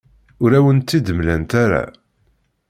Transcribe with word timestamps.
Ur 0.43 0.51
awen-t-id-mlant 0.57 1.51
ara. 1.63 1.83